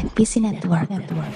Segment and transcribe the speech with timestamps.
[0.00, 0.88] NPC Network.
[0.88, 1.34] Network.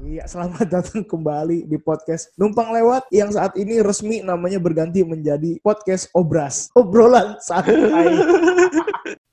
[0.00, 5.60] Iya, selamat datang kembali di podcast Numpang Lewat yang saat ini resmi namanya berganti menjadi
[5.60, 6.72] podcast Obras.
[6.72, 8.16] Obrolan santai.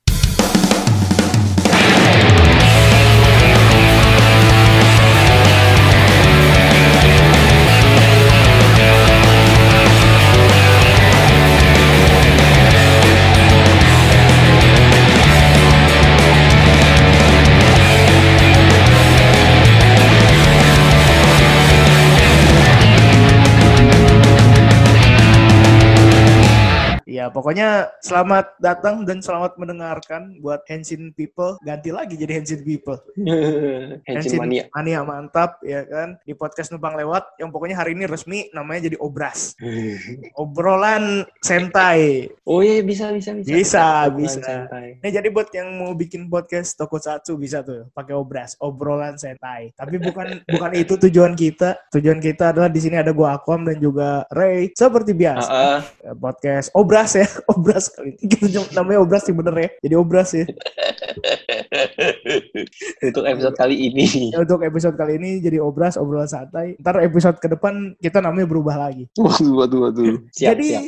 [27.36, 31.60] pokoknya selamat datang dan selamat mendengarkan buat Henshin People.
[31.60, 32.96] Ganti lagi jadi Henshin People.
[34.08, 34.72] Henshin Mania.
[34.72, 38.96] Mania mantap ya kan di podcast Numpang Lewat yang pokoknya hari ini resmi namanya jadi
[39.04, 39.52] Obras.
[40.40, 42.32] Obrolan sentai.
[42.48, 43.52] Oh iya bisa bisa bisa.
[43.52, 44.64] Bisa, bisa.
[44.72, 49.76] Nah, jadi buat yang mau bikin podcast Tokusatsu bisa tuh pakai Obras, obrolan sentai.
[49.76, 51.76] Tapi bukan bukan itu tujuan kita.
[51.92, 55.50] Tujuan kita adalah di sini ada gua Aquam dan juga Ray seperti biasa.
[55.52, 55.80] Ah.
[56.00, 59.68] Ya, podcast Obras ya, Obras kali cuma- namanya Obras sih bener ya.
[59.84, 60.44] Jadi Obras ya.
[63.06, 64.32] Untuk episode kali ini.
[64.32, 66.74] Ya, Untuk episode kali ini jadi Obras, obrolan santai.
[66.80, 69.06] Ntar episode ke depan kita namanya berubah lagi.
[69.16, 70.16] Waduh waduh waduh.
[70.36, 70.84] Siap jadi siap.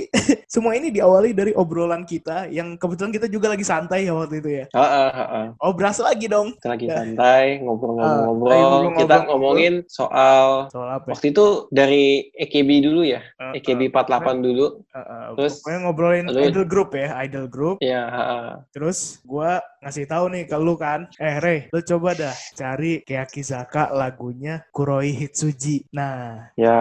[0.55, 4.51] semua ini diawali dari obrolan kita yang kebetulan kita juga lagi santai ya waktu itu
[4.63, 4.65] ya.
[4.73, 5.47] Ah, ah, ah, ah.
[5.63, 6.57] Obras lagi dong.
[6.59, 8.97] Kita lagi santai Ah, ngobrol-ngobrol.
[8.97, 11.07] Kita ngomongin soal Soal apa?
[11.09, 11.13] ya?
[11.15, 13.21] waktu itu dari EKB dulu ya.
[13.39, 14.67] Uh, EKB 48 dulu.
[14.93, 17.77] uh, uh, Terus- pokoknya ngobrolin idol group ya, idol group.
[17.81, 18.49] Ya, ah, ah.
[18.73, 23.93] Terus gua ngasih tahu nih ke lu kan, eh Rey, lu coba dah cari Kiyakizaka
[23.93, 25.85] lagunya Kuroi Hitsuji.
[25.93, 26.81] Nah, ya.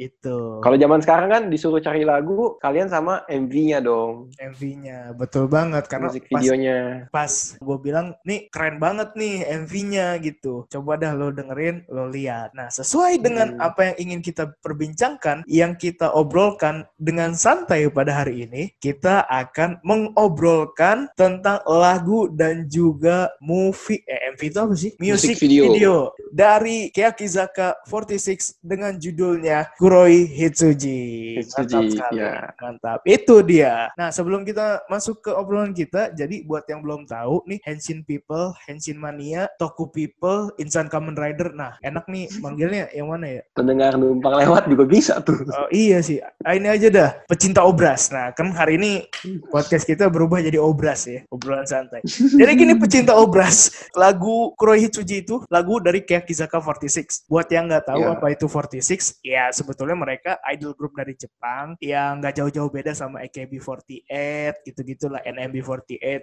[0.00, 4.32] itu Kalau zaman sekarang kan disuruh cari lagu, kalian sama MV-nya dong.
[4.40, 5.12] MV-nya.
[5.12, 6.78] Betul banget karena Musik pas videonya.
[7.12, 10.64] pas gue bilang nih keren banget nih MV-nya gitu.
[10.72, 12.56] Coba dah lo dengerin, lo lihat.
[12.56, 13.60] Nah, sesuai dengan Hmm.
[13.60, 19.82] apa yang ingin kita perbincangkan, yang kita obrolkan dengan santai pada hari ini, kita akan
[19.84, 23.73] mengobrolkan tentang lagu dan juga movie
[24.06, 24.90] eh MV itu apa sih?
[24.98, 26.14] Music, Music video.
[26.34, 31.38] dari Kiyakizaka 46 dengan judulnya Kuroi Hitsuji.
[31.42, 32.18] Mantap Hitsuji, sekali.
[32.22, 32.32] ya.
[32.58, 32.98] Mantap.
[33.06, 33.90] Itu dia.
[33.94, 38.54] Nah, sebelum kita masuk ke obrolan kita, jadi buat yang belum tahu nih, Henshin People,
[38.66, 41.54] Henshin Mania, Toku People, Insan Kamen Rider.
[41.54, 43.42] Nah, enak nih manggilnya yang mana ya?
[43.54, 45.46] Pendengar numpang lewat juga bisa tuh.
[45.54, 46.18] Oh, iya sih.
[46.42, 48.10] Ah, ini aja dah, pecinta obras.
[48.10, 49.06] Nah, kan hari ini
[49.48, 52.02] podcast kita berubah jadi obras ya, obrolan santai.
[52.04, 57.30] Jadi gini pecinta obras, terus lagu Kuroi Hitsuji itu lagu dari Keakizaka 46.
[57.30, 58.14] Buat yang nggak tahu yeah.
[58.16, 63.24] apa itu 46, ya sebetulnya mereka idol group dari Jepang yang nggak jauh-jauh beda sama
[63.24, 66.22] AKB48 gitu-gitulah NMB48,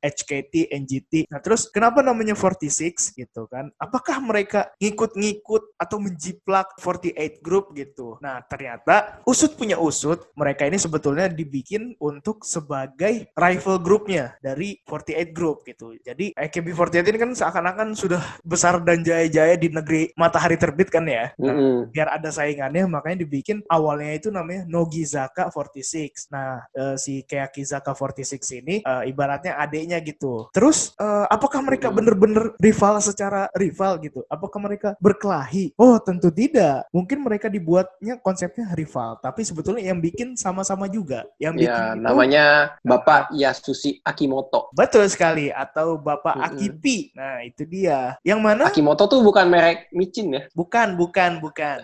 [0.00, 1.12] HKT, NGT.
[1.28, 3.68] Nah terus kenapa namanya 46 gitu kan?
[3.76, 8.16] Apakah mereka ngikut-ngikut atau menjiplak 48 group gitu?
[8.24, 15.36] Nah ternyata usut punya usut mereka ini sebetulnya dibikin untuk sebagai rival grupnya dari 48
[15.36, 15.98] group gitu.
[16.00, 21.34] Jadi AKB 48 kan seakan-akan sudah besar dan jaya-jaya di negeri matahari terbit kan ya.
[21.34, 21.76] Nah, mm -hmm.
[21.90, 26.30] Biar ada saingannya makanya dibikin awalnya itu namanya Nogizaka 46.
[26.30, 27.24] Nah, e, si
[27.66, 30.46] Zaka 46 ini e, ibaratnya adiknya gitu.
[30.54, 34.22] Terus e, apakah mereka benar-benar rival secara rival gitu?
[34.30, 35.74] Apakah mereka berkelahi?
[35.74, 36.86] Oh, tentu tidak.
[36.94, 41.26] Mungkin mereka dibuatnya konsepnya rival, tapi sebetulnya yang bikin sama-sama juga.
[41.40, 42.44] Yang ya, bikin ya, itu, namanya
[42.84, 44.70] Bapak Yasushi Akimoto.
[44.76, 46.46] Betul sekali atau Bapak mm.
[46.46, 47.12] Aki Akipi.
[47.16, 48.20] Nah, itu dia.
[48.20, 48.62] Yang mana?
[48.68, 50.42] Akimoto tuh bukan merek micin ya.
[50.52, 51.80] Bukan, bukan, bukan.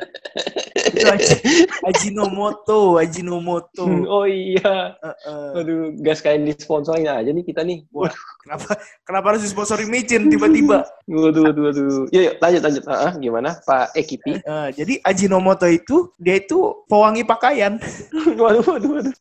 [0.94, 3.84] Itu Aji- Ajinomoto, Ajinomoto.
[4.06, 4.94] Oh iya.
[4.97, 5.59] Heeh.
[5.59, 7.82] Aduh, gas kain disponsorin aja nih kita nih.
[7.91, 10.87] Wah, kenapa kenapa harus disponsori micin tiba-tiba?
[11.05, 11.87] Waduh, waduh, waduh.
[12.09, 12.84] Yuk, yuk, lanjut, lanjut.
[12.87, 14.38] Ah, ah, gimana, Pak Ekipi?
[14.38, 17.76] Eh, jadi Ajinomoto itu dia itu pewangi pakaian.
[18.41, 19.15] waduh, waduh, waduh.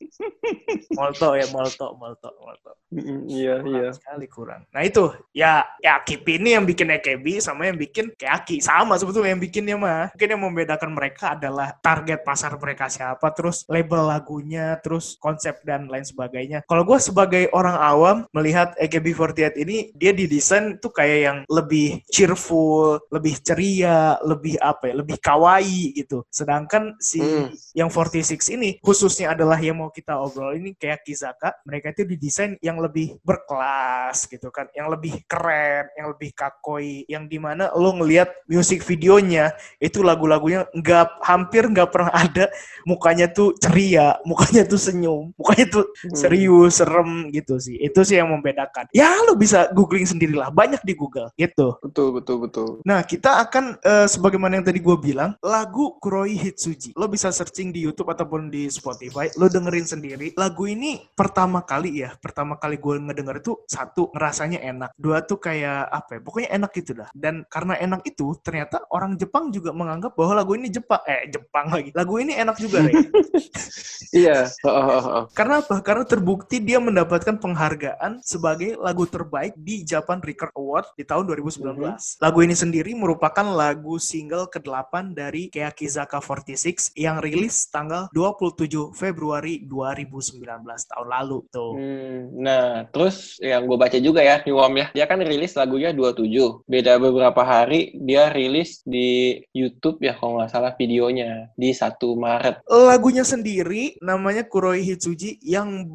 [0.94, 2.72] Molto ya, molto, molto, molto.
[2.94, 3.90] Mm, Iya, Kurang iya.
[3.90, 4.62] sekali kurang.
[4.70, 5.04] Nah itu
[5.34, 9.76] ya ya Kipi ini yang bikin EKB sama yang bikin Keaki sama sebetulnya yang bikinnya
[9.76, 10.04] mah.
[10.14, 15.92] Mungkin yang membedakan mereka adalah target pasar mereka siapa, terus label lagunya, terus konsep dan
[15.92, 16.66] lain sebagainya.
[16.66, 23.04] Kalau gue sebagai orang awam melihat AKB48 ini dia didesain tuh kayak yang lebih cheerful,
[23.14, 26.26] lebih ceria, lebih apa ya, lebih kawaii gitu.
[26.34, 27.48] Sedangkan si Hmm.
[27.78, 32.58] yang 46 ini khususnya adalah yang mau kita obrol ini kayak Kizaka, mereka itu didesain
[32.60, 37.94] yang lebih berkelas gitu kan, yang lebih keren, yang lebih kakoi, yang di mana lo
[37.94, 42.50] ngelihat musik videonya itu lagu-lagunya nggak hampir hampir nggak pernah ada
[42.90, 46.18] mukanya tuh ceria, mukanya tuh senyum, mukanya tuh Hmm.
[46.18, 47.78] serius, serem gitu sih.
[47.78, 48.90] Itu sih yang membedakan.
[48.90, 51.78] Ya lo bisa googling sendirilah, banyak di Google gitu.
[51.86, 52.70] Betul, betul, betul.
[52.82, 56.98] Nah, kita akan eh, sebagaimana yang tadi gue bilang, lagu Kuroi Hitsuji.
[56.98, 60.34] Lo bisa searching di YouTube ataupun di Spotify, lo dengerin sendiri.
[60.34, 65.38] Lagu ini pertama kali ya, pertama kali gue ngedenger itu satu ngerasanya enak, dua tuh
[65.38, 67.10] kayak apa ya, pokoknya enak gitu dah.
[67.14, 71.43] Dan karena enak itu, ternyata orang Jepang juga menganggap bahwa lagu ini Jepang, eh Jepang
[71.52, 71.90] lagi.
[71.96, 72.96] Lagu ini enak juga, Rey.
[74.14, 74.46] Iya.
[74.62, 75.24] Oh, oh, oh, oh.
[75.34, 75.82] Karena apa?
[75.82, 82.22] Karena terbukti dia mendapatkan penghargaan sebagai lagu terbaik di Japan Record Award di tahun 2019.
[82.22, 89.66] Lagu ini sendiri merupakan lagu single ke-8 dari Keakizaka 46 yang rilis tanggal 27 Februari
[89.66, 91.74] 2019 tahun lalu tuh.
[91.74, 96.62] Hmm, nah, terus yang gue baca juga ya, Niwam ya, dia kan rilis lagunya 27.
[96.70, 102.56] Beda beberapa hari, dia rilis di YouTube ya, kalau nggak salah videonya, di 1 Maret.
[102.68, 105.86] Lagunya sendiri namanya Kuroi Hitsuji yang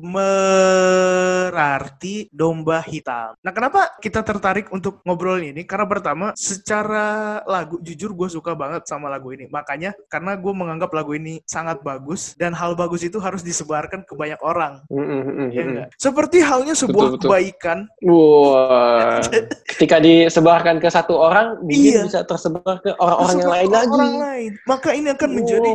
[1.49, 3.35] berarti domba hitam.
[3.41, 5.65] Nah, kenapa kita tertarik untuk ngobrol ini?
[5.65, 9.47] Karena pertama, secara lagu, jujur gue suka banget sama lagu ini.
[9.49, 14.15] Makanya, karena gue menganggap lagu ini sangat bagus, dan hal bagus itu harus disebarkan ke
[14.15, 14.83] banyak orang.
[14.91, 15.69] Mm, mm, mm, Ya mm.
[15.69, 15.89] enggak?
[15.99, 17.29] Seperti halnya sebuah Betul, betul.
[17.31, 17.79] kebaikan.
[18.05, 19.21] Wah,
[19.75, 22.03] ketika disebarkan ke satu orang, mungkin Iya.
[22.09, 23.93] bisa tersebar ke orang-orang yang lain lagi.
[23.95, 24.51] Orang lain.
[24.67, 25.73] Maka ini akan menjadi.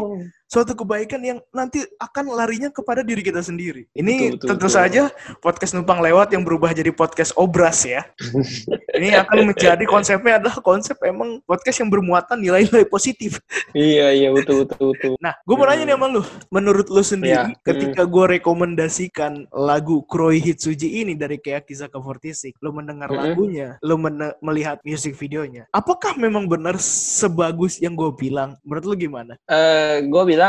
[0.54, 3.90] Suatu kebaikan yang nanti akan larinya kepada diri kita sendiri.
[3.98, 4.78] Ini Betul, betul, tentu betul.
[4.78, 5.04] saja
[5.42, 8.06] podcast numpang lewat yang berubah jadi podcast obras ya.
[9.02, 13.42] Ini akan menjadi konsepnya adalah konsep emang podcast yang bermuatan nilai-nilai positif.
[13.74, 15.14] Iya, iya, betul, betul, betul.
[15.18, 16.22] Nah, gue mau nanya nih sama lu,
[16.54, 17.66] menurut lu sendiri, Iya.
[17.66, 23.34] ketika gue rekomendasikan lagu Kuroi Hitsuji ini dari Keakizaka 46, lu mendengar Mm-mm.
[23.34, 23.98] lagunya, lu
[24.46, 28.60] melihat music videonya, apakah memang benar sebagus yang gue bilang?
[28.62, 29.34] Menurut lu gimana?
[29.50, 30.43] Eh, gue bilang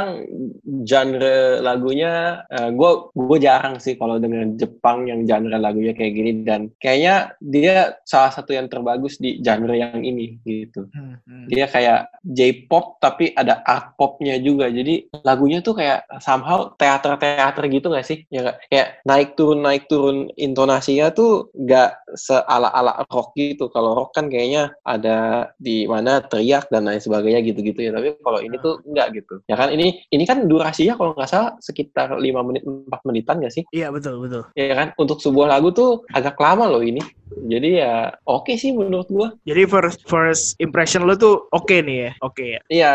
[0.85, 6.73] genre lagunya, gue gue jarang sih kalau dengan Jepang yang genre lagunya kayak gini dan
[6.81, 10.89] kayaknya dia salah satu yang terbagus di genre yang ini gitu.
[10.95, 11.47] Hmm, hmm.
[11.53, 14.73] Dia kayak J-pop tapi ada art popnya juga.
[14.73, 18.25] Jadi lagunya tuh kayak somehow teater-teater gitu gak sih?
[18.33, 23.69] Ya kayak naik turun naik turun intonasinya tuh gak seala-ala rock gitu.
[23.69, 27.93] Kalau rock kan kayaknya ada di mana teriak dan lain sebagainya gitu-gitu ya.
[27.93, 29.45] Tapi kalau ini tuh enggak gitu.
[29.45, 33.53] Ya kan ini ini kan durasinya kalau nggak salah sekitar 5 menit 4 menitan gak
[33.53, 33.65] sih?
[33.75, 34.49] Iya betul betul.
[34.55, 37.03] Ya kan untuk sebuah lagu tuh agak lama loh ini.
[37.35, 39.29] Jadi ya oke sih menurut gua.
[39.43, 42.61] Jadi first first impression lo tuh oke nih ya, oke ya.
[42.71, 42.93] Iya,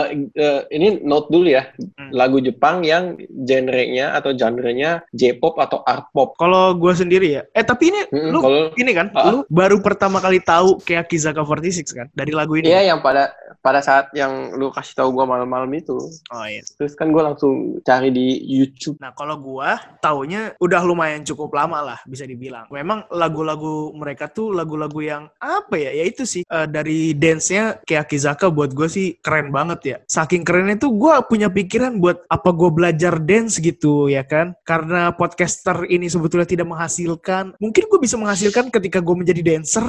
[0.00, 1.68] eh, eh, ini note dulu ya.
[2.00, 2.08] Hmm.
[2.08, 6.32] Lagu Jepang yang genrenya atau genrenya J-pop atau art pop.
[6.40, 9.28] Kalau gue sendiri ya, eh tapi ini Mm-mm, lu kalau ini kan, Ah.
[9.28, 12.72] lu baru pertama kali tahu Keakizaka 46 kan dari lagu ini.
[12.72, 16.00] Iya yang pada pada saat yang lu kasih tahu gua malam-malam itu.
[16.30, 16.62] Oh iya.
[16.62, 19.02] Terus kan gua langsung cari di YouTube.
[19.02, 22.70] Nah kalau gua taunya udah lumayan cukup lama lah bisa dibilang.
[22.70, 25.90] Memang lagu-lagu mereka tuh lagu-lagu yang apa ya?
[25.90, 29.96] Ya itu sih eh, dari dance-nya Keakizaka buat gue sih keren banget ya.
[30.06, 34.54] Saking kerennya tuh gua punya pikiran buat apa gue belajar dance gitu ya kan?
[34.62, 37.56] Karena podcaster ini sebetulnya tidak menghasilkan.
[37.58, 39.84] Mungkin gue bisa menghasilkan ketika gue menjadi dancer.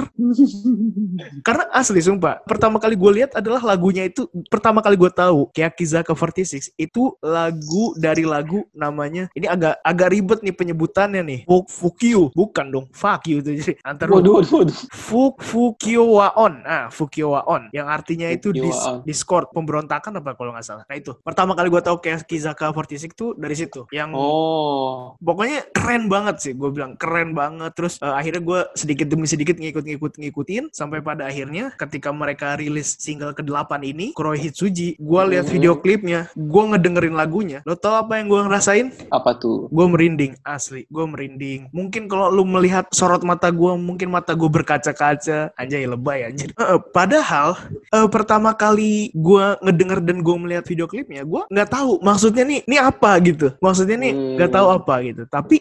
[1.46, 6.12] Karena asli sumpah, pertama kali gue lihat adalah lagunya itu pertama kali gue tahu Keakizaka
[6.30, 11.40] 46 itu lagu dari lagu namanya ini agak agak ribet nih penyebutannya nih.
[11.44, 12.86] Fuck, fuck you, bukan dong.
[12.92, 14.76] Fuck you itu jadi antar Waduh, waduh, waduh.
[14.88, 16.54] Fuk Fukiowaon.
[16.64, 18.76] Ah, Fukiowaon yang artinya itu dis.
[19.04, 20.84] Discord pemberontakan apa kalau nggak salah.
[20.86, 21.12] Nah itu.
[21.20, 23.84] Pertama kali gue tahu Keakizaka 46 tuh dari situ.
[23.90, 25.18] Yang Oh.
[25.18, 29.58] pokoknya keren banget sih gue bilang keren banget terus eh, akhirnya gue sedikit demi sedikit
[29.58, 35.44] ngikut-ngikut ngikutin sampai pada akhirnya ketika mereka rilis single ke-8 ini Kuroi Hitsuji gue lihat
[35.44, 35.52] Mhm.
[35.52, 38.86] video klipnya gue ngedengerin lagunya lo tau apa yang gue ngerasain?
[39.10, 39.66] Apa tuh?
[39.68, 41.68] gue merinding asli gue merinding.
[41.74, 45.50] Mungkin kalau lu melihat sorot mata gue mungkin mata gue berkaca-kaca.
[45.58, 46.54] Anjay lebay anjir.
[46.54, 47.58] Eh, padahal
[47.90, 52.60] eh, pertama kali gue ngedenger dan gue melihat video klipnya gue nggak tahu maksudnya nih
[52.68, 53.50] ini apa gitu.
[53.58, 54.36] Maksudnya nih Hmm.
[54.38, 55.22] nggak tahu apa gitu.
[55.26, 55.56] Tapi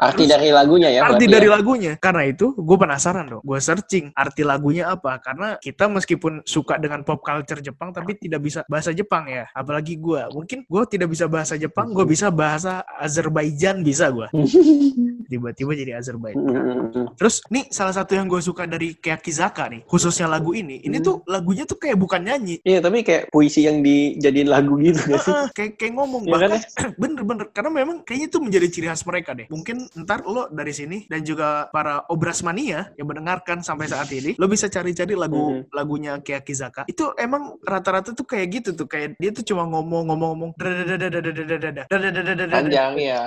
[0.00, 1.06] Arti dari lagunya ya?
[1.06, 1.54] arti dari ya?
[1.54, 1.92] lagunya.
[2.00, 5.20] Karena itu gue penasaran dong gue searching arti lagunya apa.
[5.22, 9.46] Karena kita meskipun suka dengan pop culture Jepang tapi tidak bisa bahasa Jepang ya.
[9.52, 14.28] Apalagi gue mungkin gue tidak bisa bahasa Jepang gue bisa bahasa Azerbaijan bisa gue
[15.32, 16.44] tiba-tiba jadi Azerbaijan.
[16.44, 17.06] Mm, mm, mm.
[17.16, 21.24] terus nih salah satu yang gue suka dari Keakizaka nih khususnya lagu ini ini tuh
[21.24, 22.60] lagunya tuh kayak bukan nyanyi.
[22.62, 25.34] Iya, tapi kayak puisi yang dijadiin lagu gitu gak sih?
[25.56, 26.22] Kayak kayak ngomong.
[26.28, 29.46] Iya kan bahkan bener-bener karena memang kayaknya itu menjadi ciri khas mereka deh.
[29.48, 34.36] Mungkin ntar lo dari sini dan juga para obras mania yang mendengarkan sampai saat ini
[34.36, 38.86] lo bisa cari-cari lagu lagunya Keakizaka itu emang rata-rata tuh kayak gitu tuh.
[38.86, 40.50] Kayak dia tuh cuma ngomong ngomong ngomong-ngomong
[42.52, 43.22] Panjang ya.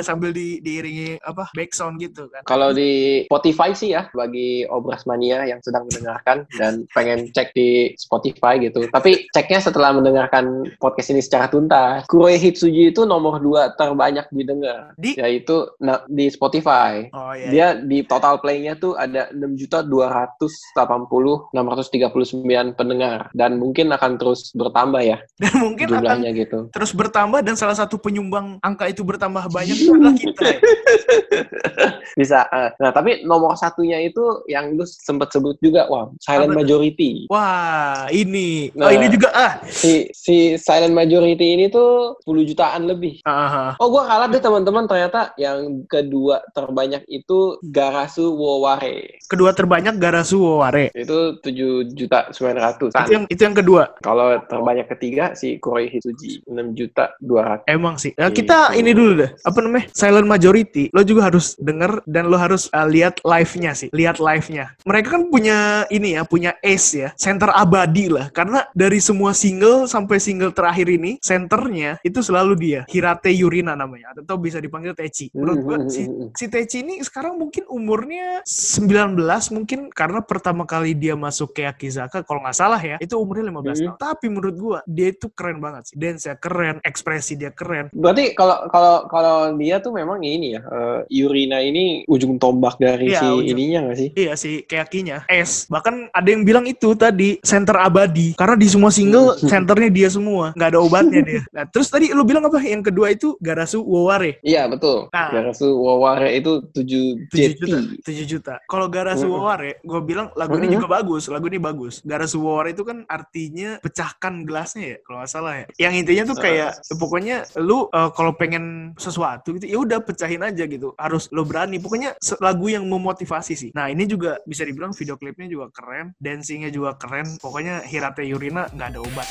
[0.00, 2.40] sambil di, diiringi apa background gitu kan.
[2.48, 7.92] Kalau di Spotify sih ya bagi obras mania yang sedang mendengarkan dan pengen cek di
[8.00, 8.88] Spotify gitu.
[8.88, 12.08] Tapi ceknya setelah mendengarkan podcast ini secara tuntas.
[12.08, 15.20] Kuroi Hitsuji itu nomor dua terbanyak didengar, Di?
[15.20, 17.04] yaitu na- di Spotify.
[17.12, 17.48] Oh iya.
[17.52, 24.54] Dia di total play-nya tuh ada 6 juta 280 639 pendengar dan mungkin akan terus
[24.54, 26.58] bertambah ya Dan mungkin akan jumlahnya gitu.
[26.70, 30.42] terus bertambah dan salah satu penyumbang angka itu bertambah banyak itu adalah kita.
[30.46, 30.58] ya.
[32.20, 32.46] Bisa.
[32.48, 32.70] eh.
[32.78, 37.26] Nah, tapi nomor satunya itu yang lu sempet sebut juga, wah, silent Apa majority.
[37.26, 38.70] Wah, ini.
[38.78, 38.92] Oh, Nah.
[38.94, 39.52] ini juga ah.
[39.66, 43.18] Si si silent majority ini tuh 10 jutaan lebih.
[43.26, 43.74] Aha.
[43.80, 44.86] Oh, gua kalah deh teman-teman.
[44.86, 49.18] Ternyata yang kedua terbanyak itu Garasu Woware.
[49.26, 50.92] Kedua terbanyak Garasu Ware.
[50.94, 52.92] Itu 7 juta 900.
[52.94, 53.90] Itu yang itu yang kedua.
[54.04, 57.64] Kalau terbanyak ketiga si Kuroi Hitsuji 6 juta 200.
[57.64, 58.12] Emang sih.
[58.20, 58.84] Nah, kita Gitu.
[58.84, 59.30] ini dulu deh.
[59.40, 59.88] Apa namanya?
[59.96, 60.92] Silent Majority.
[60.92, 63.88] Lo juga harus denger dan lo harus uh, lihat live-nya sih.
[63.88, 64.76] Lihat live-nya.
[64.84, 67.08] Mereka kan punya ini ya, punya ace ya.
[67.16, 68.28] Center abadi lah.
[68.28, 72.80] Karena dari semua single sampai single terakhir ini, centernya itu selalu dia.
[72.92, 74.12] Hirate Yurina namanya.
[74.12, 75.32] Atau bisa dipanggil Techi.
[75.32, 76.04] Menurut gua si,
[76.36, 79.16] si Techi ini sekarang mungkin umurnya 19
[79.54, 83.54] mungkin karena pertama kali dia masuk ke Akizaka kalau nggak salah ya itu umurnya 15
[83.54, 83.74] Hmm.
[83.94, 87.86] tahun tapi menurut gua dia itu keren banget sih dance nya keren ekspresi dia keren
[87.94, 93.10] Berarti kalau kalau kalau dia tuh memang ini ya, eh, Yurina ini ujung tombak dari
[93.10, 93.46] Iya, si ujung.
[93.50, 94.08] ininya nggak sih?
[94.14, 95.66] Iya sih, keyakinya S.
[95.68, 98.34] Bahkan ada yang bilang itu tadi center abadi.
[98.34, 101.42] Karena di semua single centernya dia semua, nggak ada obatnya dia.
[101.54, 102.58] Nah, terus tadi lu bilang apa?
[102.58, 104.42] Yang kedua itu Garasu Woware.
[104.42, 105.06] Iya betul.
[105.12, 105.30] Nah.
[105.30, 107.58] Garasu Waware itu 7 7 JT.
[107.62, 108.54] juta, 7 juta.
[108.66, 109.38] Kalau Garasu Mm-mm.
[109.38, 111.30] Woware, gue bilang lagu ini juga bagus.
[111.30, 112.02] Lagu ini bagus.
[112.02, 115.90] Garasu Woware itu kan artinya pecahkan gelasnya ya, kalau salah ya.
[115.90, 120.62] Yang intinya tuh kayak pokoknya lu eh, kalau pengen sesuatu gitu, ya udah pecahin aja
[120.70, 120.94] gitu.
[120.94, 121.82] Harus lo berani.
[121.82, 123.70] Pokoknya lagu yang memotivasi sih.
[123.74, 127.26] Nah ini juga bisa dibilang video klipnya juga keren, dancingnya juga keren.
[127.42, 129.26] Pokoknya Hirate Yurina nggak ada obat.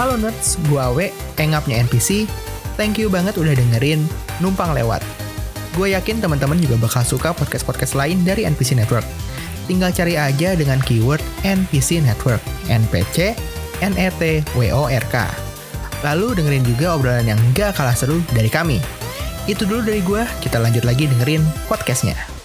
[0.00, 2.24] Halo Nerds, gua Awe, engapnya NPC.
[2.80, 4.00] Thank you banget udah dengerin
[4.40, 5.04] Numpang Lewat.
[5.76, 9.04] Gue yakin teman-teman juga bakal suka podcast-podcast lain dari NPC Network.
[9.68, 13.36] Tinggal cari aja dengan keyword NPC Network, NPC,
[13.82, 15.14] NET, WORK.
[16.00, 18.80] Lalu dengerin juga obrolan yang gak kalah seru dari kami.
[19.44, 22.39] Itu dulu dari gue, kita lanjut lagi dengerin podcastnya.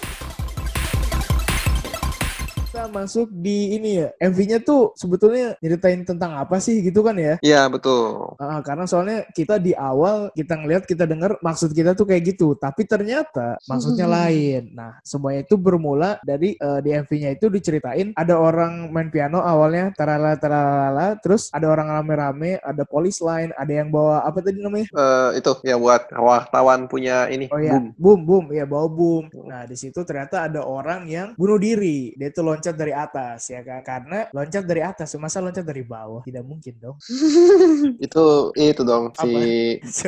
[2.86, 7.34] Kita masuk di ini ya, MV-nya tuh sebetulnya nyeritain tentang apa sih gitu kan ya?
[7.42, 8.38] Iya betul.
[8.38, 12.54] Ah, karena soalnya kita di awal kita ngelihat kita dengar maksud kita tuh kayak gitu,
[12.54, 14.70] tapi ternyata maksudnya lain.
[14.70, 19.90] Nah, semuanya itu bermula dari eh, di MV-nya itu diceritain ada orang main piano awalnya
[19.90, 24.86] tarala tarala, terus ada orang rame-rame, ada police line, ada yang bawa apa tadi namanya?
[24.94, 27.50] Eh, itu yang buat wartawan punya ini.
[27.50, 27.98] Oh ya, boom.
[27.98, 29.26] boom, boom, ya bawa boom.
[29.42, 32.14] Nah di situ ternyata ada orang yang bunuh diri.
[32.14, 33.80] Dia tuh loncat dari atas ya kan?
[33.80, 36.20] Karena loncat dari atas, masa loncat dari bawah?
[36.22, 36.96] Tidak mungkin dong.
[38.06, 39.32] Itu itu dong si?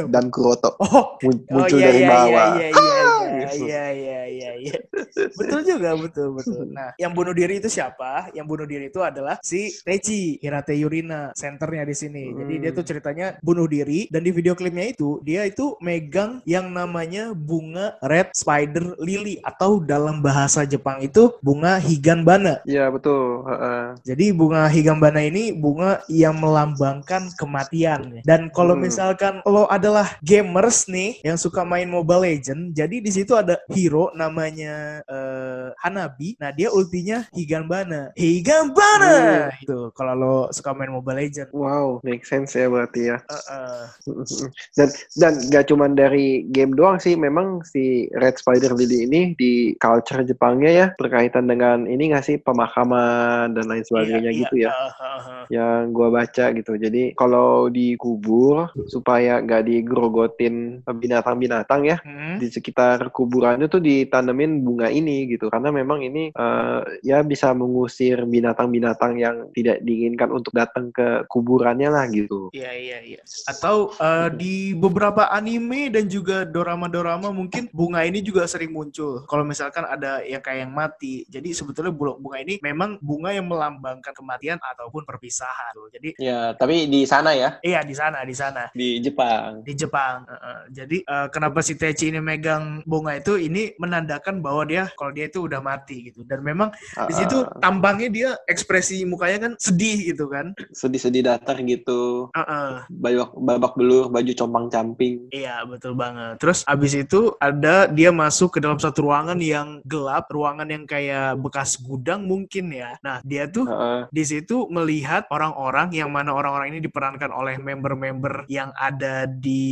[0.07, 1.09] Dan Kuroto Oh, Oh
[1.51, 2.51] muncul iya dari iya bawah.
[2.55, 3.67] iya iya iya Gitu.
[3.69, 4.75] iya iya iya iya.
[5.39, 6.67] Betul juga betul betul.
[6.71, 8.31] Nah, yang bunuh diri itu siapa?
[8.33, 12.25] Yang bunuh diri itu adalah si Techi Hirate Yurina, senternya di sini.
[12.35, 16.71] Jadi dia tuh ceritanya bunuh diri dan di video klipnya itu dia itu megang yang
[16.71, 22.61] namanya bunga red spider lily atau dalam bahasa Jepang itu bunga higanbana.
[22.65, 23.47] Iya betul.
[23.47, 23.83] heeh.
[24.05, 28.21] Jadi bunga higambana ini bunga yang melambangkan kematian.
[28.25, 28.85] Dan kalau Hmm.
[28.85, 34.11] misalkan lo adalah gamers nih yang suka main Mobile Legend, jadi di situ ada hero
[34.15, 36.35] namanya eh, Hanabi.
[36.43, 38.11] Nah dia ultinya higambana.
[38.19, 39.49] Higambana.
[39.63, 41.49] Itu kalau lo suka main Mobile Legend.
[41.55, 43.17] Wow, make sense ya berarti ya.
[43.23, 43.83] Eh, eh.
[44.79, 49.75] dan dan gak cuman dari game doang sih memang si Red Spider Lily ini di
[49.79, 54.71] culture Jepangnya ya berkaitan dengan ini gak sih pemakaman dan lain sebagainya Iya, gitu iya.
[54.71, 55.45] ya eh, eh.
[55.55, 62.39] yang gua baca gitu jadi kalau dikubur supaya gak digerogotin binatang-binatang ya Hmm.
[62.39, 68.23] di sekitar kuburannya tuh ditanemin bunga ini gitu karena memang ini eh, ya bisa mengusir
[68.23, 73.21] binatang-binatang yang tidak diinginkan untuk datang ke kuburannya lah gitu Iya iya iya.
[73.51, 79.25] Atau eh, di beberapa anime dan juga dorama-dorama mungkin bunga ini juga sering muncul.
[79.27, 81.25] Kalau misalkan ada yang kayak yang mati.
[81.27, 85.73] Jadi sebetulnya bulu- bunga ini memang bunga yang melambangkan kematian ataupun perpisahan.
[85.75, 85.89] tuh.
[85.93, 90.25] Jadi ya tapi di sana ya iya di sana di sana di Jepang di Jepang.
[90.29, 90.59] Heeh.
[90.73, 95.31] Jadi eh, kenapa si Techi ini megang bunga itu ini menandakan bahwa dia kalau dia
[95.31, 96.27] itu udah mati gitu.
[96.29, 96.69] Dan memang
[97.09, 100.53] di situ Ah, tampangnya dia ekspresi mukanya kan sedih gitu kan.
[100.75, 102.29] sedih-sedih datar gitu.
[102.35, 102.85] Heeh.
[102.91, 105.31] Babak, babak belur, baju compang-camping.
[105.31, 106.43] Iya betul banget.
[106.43, 111.39] Terus abis itu ada dia masuk ke dalam satu ruangan yang gelap, ruangan yang kayak
[111.39, 112.99] bekas gudang mungkin ya.
[113.07, 114.01] Nah dia tuh Heeh.
[114.11, 119.69] di situ melihat orang-orang yang mana orang-orang ini diperankan oleh member-member yang ada di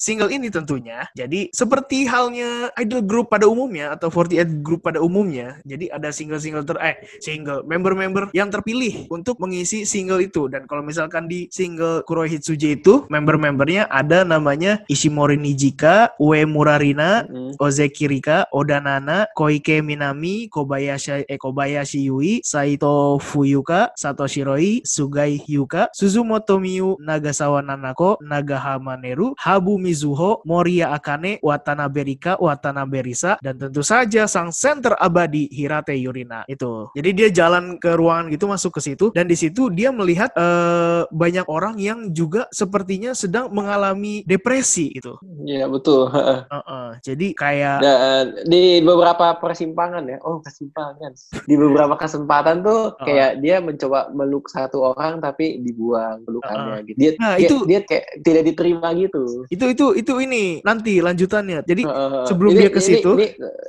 [0.00, 1.04] single ini tentunya.
[1.12, 2.47] Jadi seperti halnya
[2.80, 5.60] idol group pada umumnya atau 48 group pada umumnya.
[5.64, 10.82] Jadi ada single-single ter eh single member-member yang terpilih untuk mengisi single itu dan kalau
[10.84, 17.60] misalkan di single Kurohitsuji itu member-membernya ada namanya Ishimori Nijika, Ue Murarina, Mm.
[17.60, 25.36] Ozeki Rika, Oda Nana, Koike Minami, Kobayashi, eh, Kobayashi Yui, Saito Fuyuka, Satoshi Roi, Sugai
[25.36, 33.36] Hyuka, Suzumoto Miyu, Nagasawa Nanako, Nagahama Neru, Habu Mizuho, Moria Akane, Watanabe Rika, Watanabe Risa,
[33.42, 36.42] dan tentu saja sang center abadi Hirate Yurina.
[36.46, 36.88] Itu.
[36.94, 41.02] Jadi dia jalan ke ruangan gitu masuk ke situ dan di situ dia melihat eh,
[41.10, 45.18] banyak orang yang juga sepertinya sedang mengalami depresi gitu.
[45.44, 46.08] Iya betul.
[46.10, 46.38] Heeh.
[46.48, 46.88] Heeh.
[47.04, 51.12] Jadi kayak Dan di beberapa persimpangan ya, oh persimpangan.
[51.46, 53.04] Di beberapa kesempatan tuh Uh-uh.
[53.04, 56.98] kayak dia mencoba meluk satu orang tapi dibuang pelukannya gitu.
[56.98, 59.44] Dia, Nah, dia, itu- dia kayak tidak diterima gitu.
[59.50, 61.64] itu itu itu ini nanti lanjutannya.
[61.66, 61.82] Jadi.
[62.28, 63.16] Sebelum Ini- dia ke situ-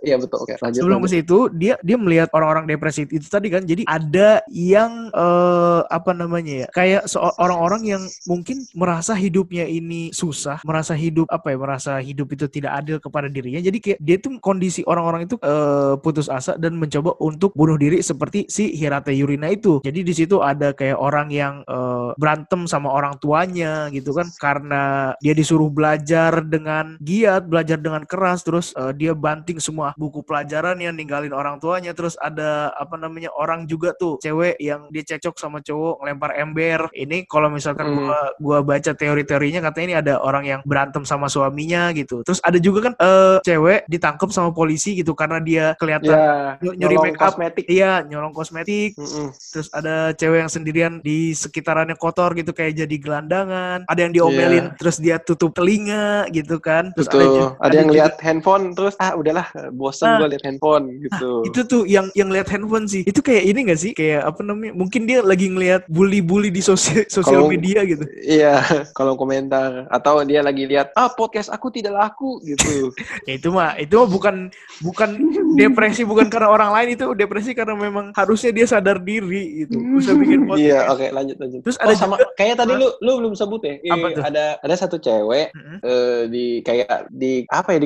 [0.03, 0.39] ya betul.
[0.43, 0.79] Oke, lanjut.
[0.83, 3.63] sebelum ke situ dia dia melihat orang-orang depresi itu tadi kan.
[3.63, 6.67] Jadi ada yang eh, apa namanya ya?
[6.71, 7.03] Kayak
[7.39, 11.57] orang-orang yang mungkin merasa hidupnya ini susah, merasa hidup apa ya?
[11.59, 13.59] Merasa hidup itu tidak adil kepada dirinya.
[13.59, 17.99] Jadi kayak dia tuh kondisi orang-orang itu eh, putus asa dan mencoba untuk bunuh diri
[18.03, 19.79] seperti si Hirate Yurina itu.
[19.83, 25.13] Jadi di situ ada kayak orang yang eh, berantem sama orang tuanya gitu kan karena
[25.19, 30.81] dia disuruh belajar dengan giat, belajar dengan keras terus eh, dia banting semua buku pelajaran
[30.81, 35.37] yang ninggalin orang tuanya terus ada apa namanya orang juga tuh cewek yang dia cecok
[35.37, 36.89] sama cowok ngelempar ember.
[36.91, 37.97] Ini kalau misalkan Hmm.
[38.01, 42.25] gua gua baca teori-teorinya katanya ini ada orang yang berantem sama suaminya gitu.
[42.25, 46.17] Terus ada juga kan eh, cewek ditangkap sama polisi gitu karena dia kelihatan
[46.57, 47.21] ny- nyuri nyolong make up.
[47.29, 47.65] kosmetik.
[47.69, 48.97] Iya, nyolong kosmetik.
[48.97, 49.29] Mm-mm.
[49.35, 53.85] Terus ada cewek yang sendirian di sekitarannya kotor gitu kayak jadi gelandangan.
[53.85, 54.75] Ada yang diomelin Iya.
[54.79, 56.89] terus dia tutup telinga gitu kan.
[56.95, 57.21] Terus Betul.
[57.27, 60.23] ju- Ada, yang lihat handphone terus ah udahlah bosen Nah.
[60.23, 61.43] gue lihat handphone gitu.
[61.43, 63.03] itu tuh yang yang lihat handphone sih.
[63.03, 63.91] Itu kayak ini gak sih?
[63.91, 64.73] Kayak apa namanya?
[64.73, 68.07] Mungkin dia lagi ngelihat bully-bully di sosial sosial media gitu.
[68.23, 68.63] Iya,
[68.97, 72.89] kalau komentar atau dia lagi lihat ah podcast aku tidak laku gitu.
[73.27, 74.35] Ya itu mah itu mah bukan
[74.81, 75.09] bukan
[75.53, 79.75] depresi bukan karena orang lain itu depresi karena memang harusnya dia sadar diri gitu.
[79.99, 80.63] Bisa bikin podcast.
[80.63, 81.59] Iya, oke lanjut lanjut.
[81.67, 83.75] Terus oh, ada sama juga- kayaknya tadi lu lu belum sebut ya.
[83.81, 84.23] Eh, Apa tuh?
[84.23, 85.77] Ada ada satu cewek Mm-mm.
[85.83, 87.79] eh, di kayak di apa ya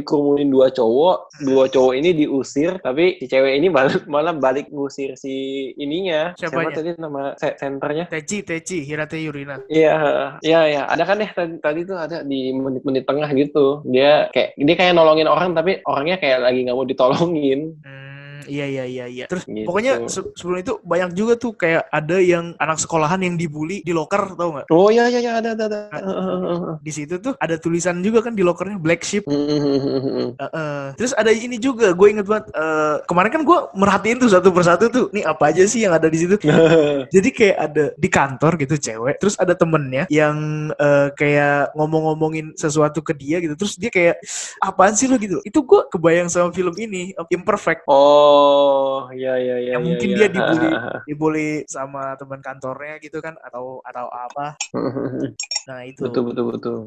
[0.44, 5.16] dikerumunin dua cowok, dua cowok ini diusir tapi si cewek ini balik, malah balik ngusir
[5.16, 6.36] si ininya.
[6.36, 6.76] Siapanya?
[6.76, 8.06] Siapa tadi nama se- senternya?
[8.12, 9.64] Teci, Teci, Hirate Yurina.
[9.72, 9.98] Iya,
[10.44, 10.82] iya, iya.
[10.90, 13.82] Ada kan deh tadi, tadi tuh ada di menit-menit tengah gitu.
[13.88, 17.80] Dia kayak dia kayak nolongin orang tapi orangnya kayak lagi nggak mau ditolongin.
[17.80, 18.03] Hmm,
[18.46, 19.26] iya iya iya iya.
[19.28, 19.66] Terus Gitu.
[19.66, 23.92] pokoknya se- sebelum itu banyak juga tuh kayak ada yang anak sekolahan yang dibully di
[23.92, 24.68] locker tau nggak?
[24.70, 25.80] Oh iya iya iya ada ada ada.
[26.80, 29.24] Di situ tuh ada tulisan juga kan di lockernya black sheep.
[29.26, 30.84] Hmm, Heeh.
[30.98, 32.50] Terus ada ini juga, gue inget banget.
[32.54, 36.08] eh, kemarin kan gue merhatiin tuh satu persatu tuh, nih apa aja sih yang ada
[36.10, 36.36] di situ?
[37.16, 40.36] Jadi kayak ada di kantor gitu cewek, terus ada temennya yang
[40.74, 44.18] eh, kayak ngomong-ngomongin sesuatu ke dia gitu, terus dia kayak
[44.60, 45.40] apaan sih lo gitu?
[45.44, 47.86] Itu gue kebayang sama film ini, Imperfect.
[47.88, 48.33] Oh,
[49.14, 49.72] iya iya iya.
[49.78, 50.18] yang iya, mungkin iya.
[50.18, 50.72] dia dibully
[51.08, 54.58] dibully sama teman kantornya gitu kan atau atau apa
[55.70, 56.80] nah itu betul betul betul.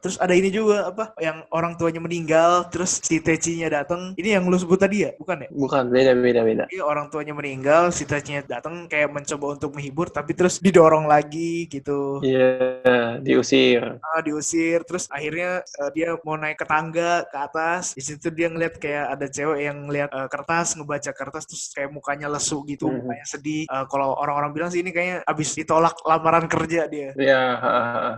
[0.00, 4.48] Terus ada ini juga apa yang orang tuanya meninggal terus si Tecinya datang ini yang
[4.48, 6.64] lu sebut tadi ya bukan ya Bukan beda beda beda.
[6.72, 11.68] Iya orang tuanya meninggal si Tecinya datang kayak mencoba untuk menghibur tapi terus didorong lagi
[11.68, 14.00] gitu Iya, diusir.
[14.00, 18.48] Ah, diusir terus akhirnya eh, dia mau naik ke tangga ke atas di situ dia
[18.48, 22.86] ngeliat kayak ada cewek yang ngeliat eh, kertas ngebaca kertas terus kayak mukanya lesu gitu
[22.86, 22.96] Mhm.
[23.02, 27.42] mukanya sedih Eh, kalau orang-orang bilang sih ini kayaknya abis ditolak lamaran kerja dia Iya,
[27.56, 27.72] ha.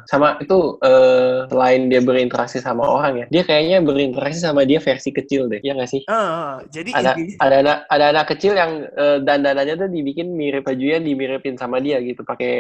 [0.05, 5.11] sama itu eh, selain dia berinteraksi sama orang ya, dia kayaknya berinteraksi sama dia versi
[5.11, 6.03] kecil deh, ya nggak sih?
[6.07, 10.33] Ah, ah, jadi Ada intinya ada anak ada anak kecil yang eh, dandanannya tuh dibikin
[10.33, 12.55] mirip bajunya dimiripin sama dia gitu, pakai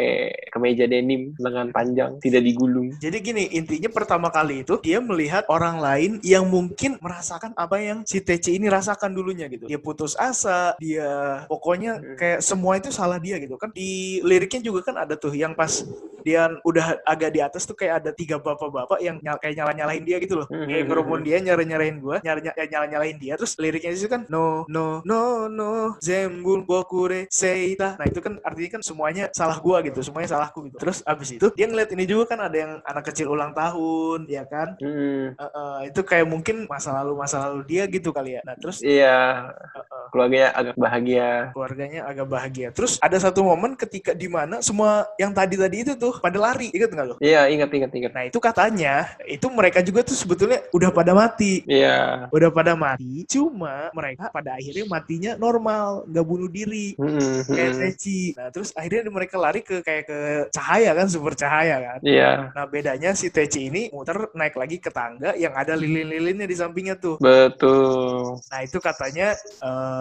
[0.51, 2.93] kemeja denim lengan panjang, tidak digulung.
[2.97, 7.99] jadi gini intinya pertama kali itu dia melihat orang lain yang mungkin merasakan apa yang
[8.05, 13.22] si TC ini rasakan dulunya gitu dia putus asa dia pokoknya kayak semua itu salah
[13.22, 13.55] dia gitu.
[13.55, 15.87] Kan di liriknya juga kan ada tuh yang pas
[16.27, 20.19] dia udah agak di atas tuh kayak ada tiga bapak-bapak yang nyal kayak nyala-nyalain dia
[20.19, 20.47] gitu loh.
[20.51, 23.39] Kayak hmm, ngerumun dia, nyara-nyarain gua, nyala-nyalain dia.
[23.39, 27.95] Terus liriknya itu kan no no no no zembun bokure seita.
[27.95, 30.83] Nah, itu kan artinya kan semuanya salah gua gitu, semuanya salahku gitu.
[30.83, 34.43] Terus abis itu dia ngeliat ini juga kan ada yang anak kecil ulang tahun, ya
[34.51, 34.75] kan?
[34.83, 38.43] Hmm, Eh, eh, itu kayak mungkin masa lalu masa lalu dia gitu kali ya.
[38.43, 41.31] Nah, terus iya, eh, eh, keluarganya agak bahagia.
[41.52, 42.68] keluarganya agak bahagia.
[42.72, 46.88] Terus ada satu momen ketika di mana semua yang tadi-tadi itu tuh pada lari, inget
[46.88, 47.14] nggak lo?
[47.20, 48.12] Iya, ingat ingat ingat.
[48.16, 51.61] Nah itu katanya, itu mereka juga tuh sebetulnya udah pada mati.
[51.68, 52.33] Iya.
[52.33, 56.96] Udah pada mati, cuma mereka pada akhirnya matinya normal, nggak bunuh diri.
[56.96, 57.74] Hmm, Kayak.
[57.76, 58.33] Teci.
[58.33, 61.98] Nah terus akhirnya mereka lari ke kayak ke cahaya kan, sumber cahaya kan.
[62.00, 66.57] Iya, Nah bedanya si Teci ini muter naik lagi ke tangga yang ada lilin-lilinnya di
[66.57, 67.20] sampingnya tuh.
[67.20, 68.40] betul.
[68.48, 69.37] Nah itu katanya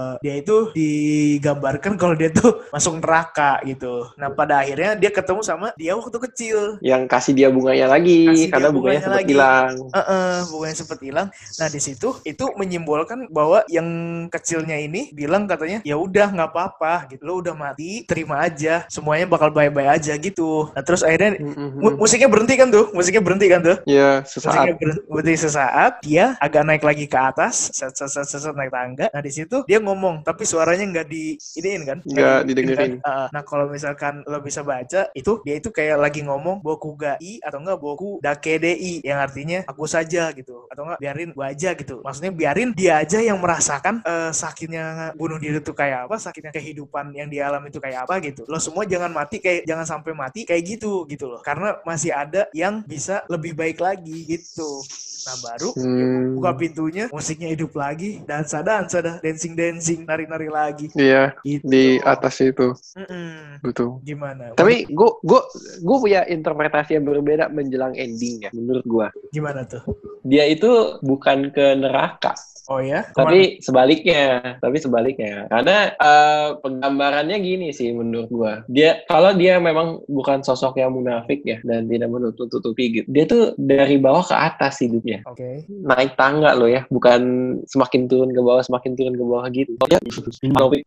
[0.05, 4.09] eh, dia itu digambarkan kalau dia tuh masuk neraka gitu.
[4.15, 6.57] Nah pada akhirnya dia ketemu sama dia waktu kecil.
[6.81, 9.73] Yang kasih dia bunganya lagi Kasih dia karena bunganya bunganya sempat hilang.
[9.91, 11.27] Heeh, bunganya sempat hilang.
[11.57, 13.87] Nah di situ itu menyimbolkan bahwa yang
[14.29, 17.21] kecilnya ini bilang katanya ya udah nggak apa-apa gitu.
[17.25, 18.85] Lo udah mati, terima aja.
[18.87, 20.69] Semuanya bakal bye-bye aja gitu.
[20.71, 21.99] Nah terus akhirnya Hmm, hmm, mu- hmm.
[21.99, 22.91] musiknya berhenti kan tuh?
[22.93, 23.77] Musiknya berhenti kan tuh?
[23.85, 24.77] Iya, Musiknya sesaat.
[24.79, 28.71] ber- berhenti sesaat, dia agak naik lagi ke atas, set set set set, set, naik
[28.71, 29.07] tangga.
[29.11, 29.94] Nah di situ dia ngomong,
[30.25, 31.97] tapi suaranya nggak di iniin kan?
[32.03, 32.91] Nggak didengerin didengerin.
[32.99, 33.07] kan?
[33.07, 37.15] Ah, nah kalau misalkan lo bisa baca, itu dia itu kayak lagi ngomong boku ga
[37.21, 41.51] i atau enggak boku dake dei yang artinya aku saja gitu, atau enggak biarin gua
[41.51, 42.01] aja gitu.
[42.03, 47.15] Maksudnya biarin dia aja yang merasakan eh, sakitnya bunuh diri itu kayak apa, sakitnya kehidupan
[47.15, 48.43] yang dia alami itu kayak apa gitu.
[48.49, 52.47] Lo semua jangan mati kayak jangan sampai mati kayak gitu gitu loh, karena masih ada
[52.51, 54.81] yang bisa lebih baik lagi gitu.
[55.25, 56.37] Nah baru Hmm.
[56.37, 59.74] buka pintunya, musiknya hidup lagi, dansa dansa dah, dancing dancing,
[60.05, 60.85] nari nari lagi.
[60.93, 61.65] Iya, Gitu.
[61.65, 63.59] di atas itu, Mm-mm.
[63.61, 63.99] betul.
[64.01, 64.53] Gimana?
[64.53, 65.41] Tapi gue gue
[65.81, 68.49] gue punya interpretasi yang berbeda menjelang endingnya.
[68.55, 69.83] Menurut gue, gimana tuh?
[70.25, 72.33] dia itu bukan ke neraka,
[72.69, 73.05] Oh ya?
[73.13, 73.29] Ke mana?
[73.29, 74.25] tapi sebaliknya.
[74.57, 78.53] Tapi sebaliknya, karena eh, penggambarannya gini sih menurut gue.
[78.73, 83.07] Dia kalau dia memang bukan sosok yang munafik ya dan tidak menutup tutupi gitu.
[83.09, 85.21] Dia tuh dari bawah ke atas hidupnya.
[85.29, 85.65] Oke.
[85.65, 87.21] naik tangga loh ya, bukan
[87.69, 89.73] semakin turun ke bawah, semakin turun ke bawah gitu.
[89.85, 89.99] Dia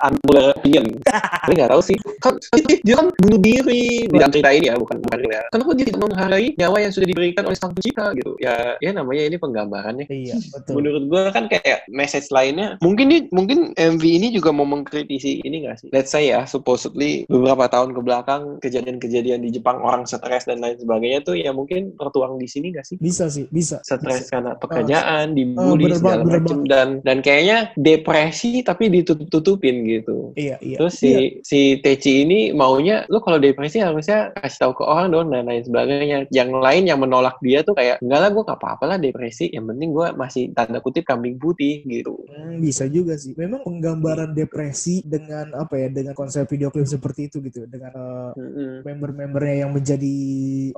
[0.03, 0.87] unpopular opinion.
[1.47, 1.97] Tapi nggak tahu sih.
[2.19, 2.35] Kan
[2.83, 5.43] dia kan bunuh diri di dalam cerita ini ya, bukan bukan ya.
[5.55, 8.35] Kenapa dia tidak menghargai nyawa yang sudah diberikan oleh sang pencipta gitu?
[8.43, 10.07] Ya, ya namanya ini penggambarannya.
[10.11, 10.73] Iya, betul.
[10.83, 15.69] Menurut gue kan kayak message lainnya, mungkin nih, mungkin MV ini juga mau mengkritisi ini
[15.69, 15.89] nggak sih?
[15.93, 20.81] Let's say ya, supposedly beberapa tahun ke belakang kejadian-kejadian di Jepang orang stres dan lain
[20.81, 22.97] sebagainya tuh ya mungkin tertuang di sini nggak sih?
[22.97, 23.83] Bisa sih, bisa.
[23.85, 30.33] stres karena pekerjaan, dibully bener segala macam dan dan kayaknya depresi tapi ditutup-tutupin gitu.
[30.39, 30.79] Iya, iya.
[30.79, 31.43] Terus si Iya.
[31.43, 35.65] si Teci ini maunya lu kalau depresi harusnya kasih tahu ke orang dong dan lain
[35.67, 36.19] sebagainya.
[36.31, 39.67] Yang lain yang menolak dia tuh kayak enggak lah gue gak apa-apa lah depresi, yang
[39.67, 42.28] penting gue masih tanda kutip kambing putih gitu.
[42.39, 43.35] Hmm, bisa juga sih.
[43.35, 48.31] Memang penggambaran depresi dengan apa ya, dengan konsep video klip seperti itu gitu, dengan eh,
[48.39, 48.73] Mm-mm.
[48.87, 50.15] member-membernya yang menjadi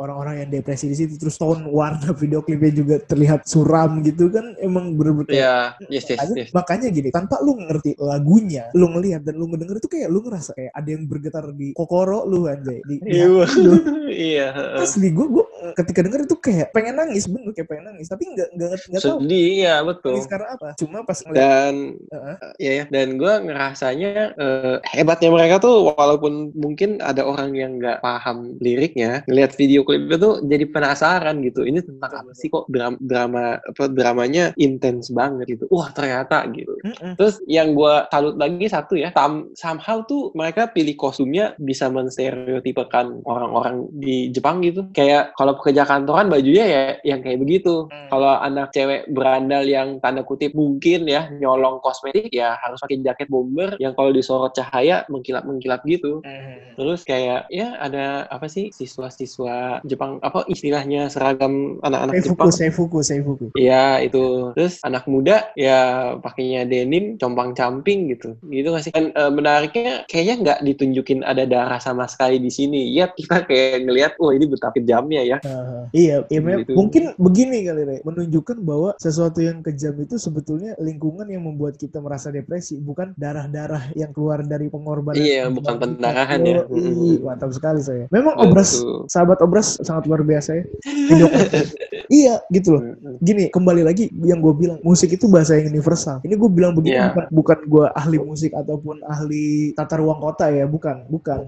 [0.00, 4.56] orang-orang yang depresi di situ terus tone warna video klipnya juga terlihat suram gitu kan
[4.58, 6.50] emang bener-bener Ya, yes yes Makanya, yes.
[6.56, 10.50] makanya gini, tanpa lu ngerti lagunya, lu ngelihat dan lu ngedenger itu kayak lu ngerasa
[10.56, 12.80] kayak ada yang bergetar di kokoro lu anjay.
[12.88, 13.44] Di, di Iya.
[14.10, 14.48] Iya.
[14.82, 15.44] Asli gue gue
[15.78, 19.18] ketika denger itu kayak pengen nangis bener kayak pengen nangis tapi nggak nggak nggak tahu
[19.22, 20.12] sedih ya betul.
[20.18, 20.68] nangis karena apa.
[20.74, 22.36] Cuma pas ngeliat Dan Heeh.
[22.62, 27.98] ya ya dan gue ngerasanya eh, hebatnya mereka tuh walaupun mungkin ada orang yang nggak
[28.00, 32.94] paham liriknya ngelihat video klipnya tuh jadi penasaran gitu ini tentang apa sih kok drama
[33.02, 37.18] drama apa dramanya intens banget gitu wah ternyata gitu Mm-mm.
[37.18, 43.24] terus yang gue salut lagi satu ya sam- somehow tuh mereka pilih kostumnya bisa menstereotipekan
[43.26, 48.08] orang-orang di Jepang gitu kayak kalau pekerja kantoran bajunya ya yang kayak begitu Hmm.
[48.12, 53.26] kalau anak cewek berandal yang tanda kutip mungkin ya nyolong kosmetik ya harus pakai jaket
[53.32, 56.20] bomber yang kalau disorot cahaya mengkilap-mengkilap gitu.
[56.20, 56.76] Mm.
[56.76, 62.52] Terus kayak ya ada apa sih siswa-siswa Jepang apa istilahnya seragam anak-anak Jepang.
[62.52, 63.46] seifuku, seifuku.
[63.56, 69.10] Iya itu terus anak muda ya pakainya denim compang camping gitu gitu nggak sih kan
[69.14, 74.12] eh, menariknya kayaknya nggak ditunjukin ada darah sama sekali di sini ya kita kayak ngelihat
[74.20, 75.88] wah ini betapa kejamnya ya Aha.
[75.90, 76.72] Iya, iya Gitu.
[76.76, 82.00] mungkin begini kali Re, menunjukkan bahwa sesuatu yang kejam itu sebetulnya lingkungan yang membuat kita
[82.00, 85.18] merasa depresi, bukan darah-darah yang keluar dari pengorbanan.
[85.18, 86.64] Iya, bukan pendarahan ya.
[86.64, 87.26] Mm-mm.
[87.26, 88.08] mantap sekali saya.
[88.08, 88.46] Memang Betul.
[88.48, 88.70] obras,
[89.10, 90.64] sahabat obras sangat luar biasa ya.
[90.86, 91.26] Video
[92.22, 92.82] iya, gitu loh.
[93.20, 96.22] Gini, kembali lagi yang gue bilang, musik itu bahasa yang universal.
[96.24, 97.14] Ini gue bilang begini Iya.
[97.14, 101.46] bukan, bukan gue ahli musik ataupun ahli tata ruang kota ya, bukan, bukan.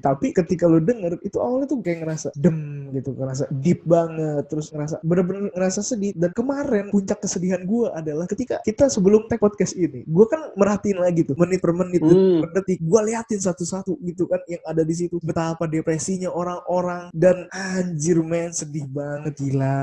[0.00, 4.70] Tapi ketika lu denger itu awalnya tuh kayak ngerasa dem gitu, ngerasa deep banget, terus
[4.70, 6.12] ngerasa bener-bener ngerasa sedih.
[6.14, 10.98] Dan kemarin puncak kesedihan gue adalah ketika kita sebelum tag podcast ini, gue kan merhatiin
[10.98, 12.40] lagi tuh menit per menit, detik Hmm.
[12.42, 17.46] per detik, gue liatin satu-satu gitu kan yang ada di situ betapa depresinya orang-orang dan
[17.50, 19.78] anjir men sedih banget gila,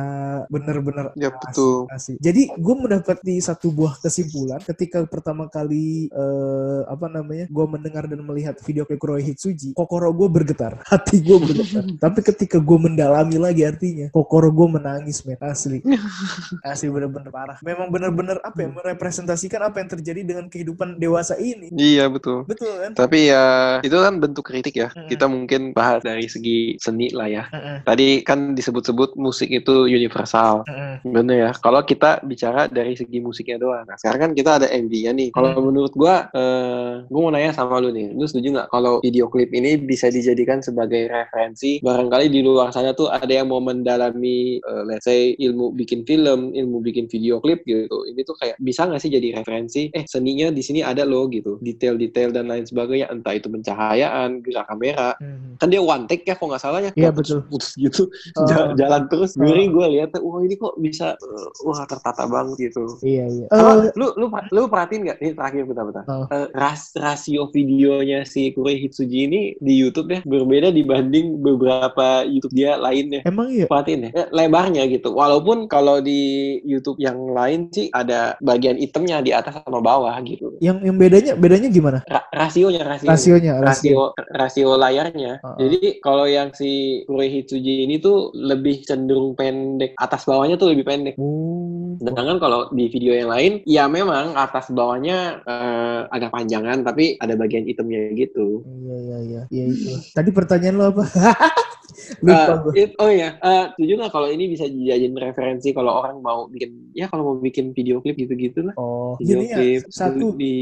[0.48, 1.78] bener-bener Ya asik, betul.
[1.90, 2.18] asik.
[2.20, 8.22] Jadi gue mendapati satu buah kesimpulan ketika pertama kali eh, apa namanya gue mendengar dan
[8.22, 11.84] melihat video klip Kuroe Hitsuji, kokoro gue bergetar, hati gue bergetar.
[12.04, 15.86] Tapi ketika gue mendalami lagi artinya, kokoro gue menangis men asli,
[16.66, 17.62] asli bener-bener parah.
[17.62, 21.70] Memang bener-bener apa ya merepresentasikan apa yang terjadi dengan kehidupan dewasa ini.
[21.78, 22.50] Iya betul.
[22.50, 22.92] Betul kan?
[22.98, 23.46] Tapi ya
[23.86, 24.90] itu kan bentuk kritik ya.
[24.98, 25.14] Mm-mm.
[25.14, 27.44] Kita mungkin bahas dari segi seni lah ya.
[27.54, 30.66] Heeh, Tadi kan disebut-sebut musik itu universal.
[30.66, 31.06] heeh.
[31.06, 31.52] Bener ya.
[31.54, 33.86] Kalau kita bicara dari segi musiknya doang.
[33.86, 35.30] Nah, sekarang kan kita ada MV-nya nih.
[35.30, 35.70] Kalau Hmm.
[35.70, 38.16] menurut gua, eh, gua mau nanya sama lu nih.
[38.18, 41.78] Lu setuju nggak kalau video klip ini bisa dijadikan sebagai referensi?
[41.84, 46.54] Barangkali di luar sana tuh ada yang mau mendalami, eh, let's say ilmu bikin film,
[46.54, 48.06] ilmu bikin video klip gitu.
[48.06, 49.90] Ini tuh kayak bisa nggak sih jadi referensi?
[49.92, 51.58] Eh seninya di sini ada loh gitu.
[51.60, 53.10] Detail-detail dan lain sebagainya.
[53.10, 55.16] Entah itu pencahayaan, gerak kamera.
[55.18, 55.58] Hmm.
[55.58, 56.92] Kan dia one take ya kalau nggak salah ya.
[56.94, 57.42] Iya, betul.
[57.52, 58.46] Putus gitu Oh.
[58.46, 59.46] jalan, jalan terus Oh.
[59.48, 63.46] gue gue lihat wah ini kok bisa uh, wah tertata banget gitu Iya iya.
[63.50, 66.26] Sama, Eh, lu lu lu perhatiin nggak ini terakhir bentar-bentar Oh.
[66.30, 72.54] Eh, ras, rasio videonya si Kure Hitsuji ini di YouTube ya berbeda dibanding beberapa YouTube
[72.54, 73.66] dia lainnya emang iya.
[73.70, 79.22] perhatiin ya Eh, lebarnya gitu walaupun kalau di YouTube yang lain sih ada bagian itemnya
[79.22, 82.00] di atas sama bawah gitu Yang yang bedanya bedanya gimana?
[82.08, 84.02] Ra- rasionya rasionya Rasionya, rasio.
[84.34, 85.32] rasio layarnya.
[85.42, 85.58] Uh-uh.
[85.60, 90.86] Jadi kalau yang si Kure Hitsuji ini tuh lebih cenderung pendek, atas bawahnya tuh lebih
[90.86, 91.16] pendek.
[91.18, 91.98] Oh.
[91.98, 97.34] Sedangkan kalau di video yang lain, ya memang atas bawahnya eh, agak panjangan, tapi ada
[97.34, 98.62] bagian itemnya gitu.
[98.66, 99.42] Iya iya iya.
[99.50, 99.92] Iya itu.
[100.14, 101.04] Tadi pertanyaan lo apa?
[102.20, 106.20] Lupa Eh, it- oh ya, eh, setuju nggak kalau ini bisa dijadiin referensi kalau orang
[106.20, 108.76] mau bikin, ya kalau mau bikin video klip gitu-gitu lah.
[108.76, 109.58] Oh, Video gini ya.
[109.58, 110.56] klip Satu di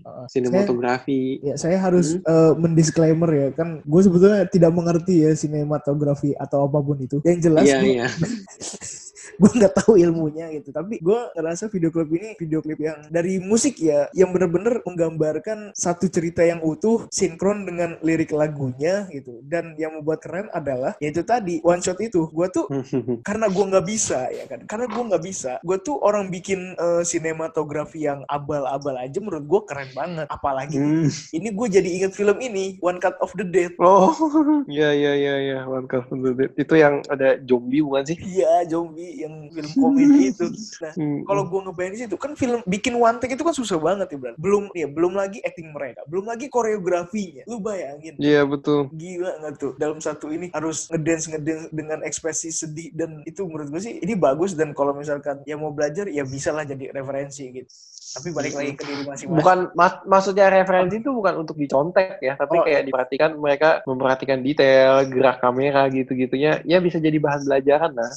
[0.00, 1.38] uh, saya, sinematografi.
[1.40, 2.24] ya saya harus Hmm.
[2.24, 7.20] eh, mendisclaimer ya kan gue sebetulnya tidak mengerti ya sinematografi atau apa pun itu.
[7.22, 8.06] Yang jelas Iya, gue iya.
[9.40, 10.70] gue nggak tahu ilmunya gitu.
[10.74, 15.72] Tapi gue ngerasa video klip ini video klip yang dari musik ya yang bener-bener menggambarkan
[15.76, 19.40] satu cerita yang utuh sinkron dengan lirik lagunya gitu.
[19.44, 22.26] Dan yang membuat keren adalah yaitu tadi one shot itu.
[22.30, 22.66] Gue tuh
[23.28, 24.64] karena gue nggak bisa ya kan?
[24.66, 29.60] Karena gue nggak bisa gue tuh orang bikin eh, sinematografi yang abal-abal aja menurut gue
[29.68, 30.26] keren banget.
[30.30, 31.12] Apalagi Hmm.
[31.34, 33.76] ini gue jadi inget film ini One Cut of the Dead.
[33.76, 34.10] Oh,
[34.70, 36.50] iya iya iya iya, One Cut of the Dead.
[36.56, 38.16] Itu yang ada zombie bukan sih?
[38.22, 40.46] iya zombie yang film komedi itu.
[40.80, 44.10] Nah Hmm, kalau gue ngebayangin situ kan film bikin one take itu kan susah banget
[44.10, 44.34] ya Bran.
[44.36, 47.44] belum ya belum lagi acting mereka belum lagi koreografinya.
[47.44, 48.16] Lu bayangin.
[48.16, 48.90] Iya betul.
[48.90, 49.72] gila nggak tuh?
[49.76, 54.14] Dalam satu ini harus ngedance ngedance dengan ekspresi sedih dan itu menurut gue sih ini
[54.14, 57.70] bagus dan kalau misalkan ya mau belajar ya bisa lah jadi referensi gitu.
[58.10, 59.38] Tapi balik lagi ke diri masing-masing.
[59.38, 64.42] Bukan mas- maksudnya referensi itu bukan untuk dicontek ya, tapi Oh, kayak diperhatikan mereka memperhatikan
[64.42, 68.10] detail, gerak kamera gitu-gitunya, ya bisa jadi bahan belajaran lah.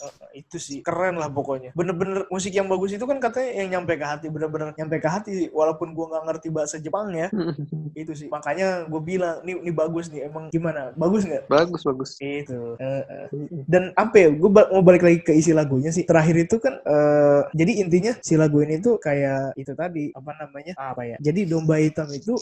[0.00, 0.78] Eh, itu sih.
[0.80, 1.76] Keren lah pokoknya.
[1.76, 5.32] Bener-bener musik yang bagus itu kan katanya yang nyampe ke hati bener-bener nyampe ke hati
[5.52, 7.28] walaupun gue nggak ngerti bahasa Jepang ya.
[8.00, 8.32] Itu sih.
[8.32, 10.96] Makanya gue bilang ini ini bagus nih emang gimana?
[10.96, 11.44] Bagus nggak?
[11.50, 12.10] Bagus bagus.
[12.20, 12.76] itu.
[12.80, 13.26] Eh, eh.
[13.68, 16.04] dan apa ya gue mau balik lagi ke isi lagunya sih.
[16.08, 20.72] Terakhir itu kan eh, jadi intinya si lagu ini tuh kayak itu tadi apa namanya?
[20.80, 21.16] Apa ya?
[21.20, 22.36] Jadi domba hitam itu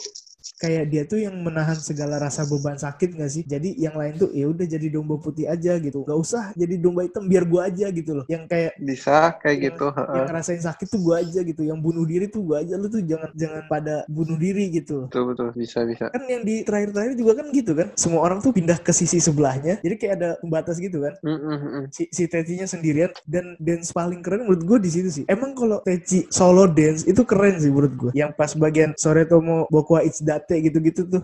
[0.56, 3.42] kayak dia tuh yang menahan segala rasa beban sakit gak sih?
[3.44, 6.06] Jadi yang lain tuh ya udah jadi domba putih aja gitu.
[6.06, 8.26] Gak usah jadi domba hitam biar gue aja gitu loh.
[8.30, 9.87] Yang kayak Bisa kayak yang, gitu.
[9.92, 11.62] yang ngerasain sakit tuh gue aja gitu.
[11.66, 12.74] Yang bunuh diri tuh gue aja.
[12.78, 15.48] Lu tuh jangan jangan pada bunuh diri gitu Betul betul.
[15.54, 16.11] Bisa bisa.
[16.12, 17.88] kan yang di terakhir-terakhir juga kan gitu kan.
[17.94, 19.80] Semua orang tuh pindah ke sisi sebelahnya.
[19.84, 21.14] Jadi kayak ada pembatas gitu kan.
[21.24, 21.84] Mm, mm, mm.
[21.92, 25.24] si, si Tecinya sendirian dan dance paling keren menurut gue di situ sih.
[25.26, 29.68] Emang kalau Teci solo dance itu keren sih menurut gue yang pas bagian sore tomo
[29.68, 30.04] bokwa
[30.38, 31.22] karate gitu-gitu tuh.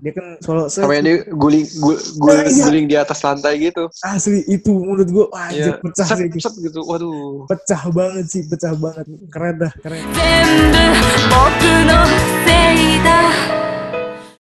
[0.00, 0.88] Dia kan solo set.
[0.88, 3.92] Sama dia guling guling, guling, guling di atas lantai gitu.
[4.00, 5.84] Asli itu menurut gua wajib yeah.
[5.84, 6.40] pecah set, sih.
[6.40, 6.80] Set gitu.
[6.88, 7.44] Waduh.
[7.44, 9.04] Pecah banget sih, pecah banget.
[9.28, 10.00] Keren dah, keren.